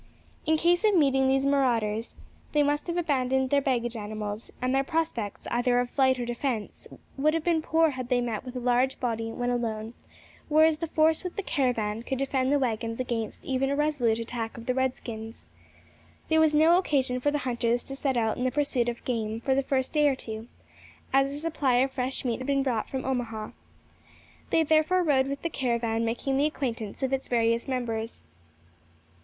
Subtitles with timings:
[0.47, 2.15] In case of meeting these marauders,
[2.53, 6.87] they must have abandoned their baggage animals; and their prospects, either of flight or defence,
[7.17, 9.93] would have been poor had they met with a large body when alone,
[10.49, 14.57] whereas the force with the caravan could defend the waggons against even a resolute attack
[14.57, 15.45] of the redskins.
[16.29, 19.39] There was no occasion for the hunters to set out in the pursuit of game
[19.41, 20.47] for the first day or two,
[21.13, 23.51] as a supply of fresh meat had been brought from Omaha.
[24.49, 28.21] They therefore rode with the caravan, making the acquaintance of its various members.